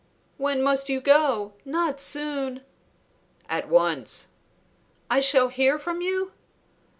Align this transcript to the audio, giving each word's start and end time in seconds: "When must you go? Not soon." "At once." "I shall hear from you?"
"When 0.37 0.63
must 0.63 0.89
you 0.89 0.99
go? 0.99 1.53
Not 1.63 1.99
soon." 2.01 2.63
"At 3.47 3.69
once." 3.69 4.29
"I 5.11 5.19
shall 5.19 5.49
hear 5.49 5.77
from 5.77 6.01
you?" 6.01 6.31